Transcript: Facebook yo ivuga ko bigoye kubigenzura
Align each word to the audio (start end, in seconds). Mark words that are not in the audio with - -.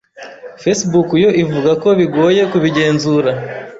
Facebook 0.61 1.09
yo 1.23 1.29
ivuga 1.43 1.71
ko 1.81 1.89
bigoye 1.99 2.41
kubigenzura 2.51 3.31